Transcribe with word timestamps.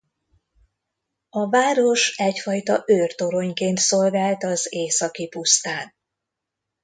A 1.29 1.49
város 1.49 2.15
egyfajta 2.17 2.83
őrtoronyként 2.87 3.77
szolgált 3.77 4.43
az 4.43 4.73
északi 4.73 5.27
pusztán. 5.27 5.93